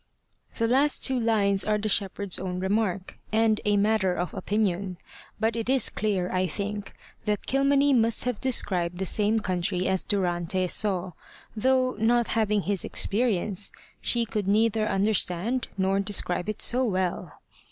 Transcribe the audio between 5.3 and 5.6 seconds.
But